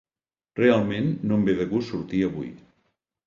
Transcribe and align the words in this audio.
Realment 0.59 1.11
no 1.31 1.37
em 1.41 1.45
ve 1.49 1.55
de 1.61 1.69
gust 1.73 1.93
sortir 1.95 2.25
avui. 2.31 2.49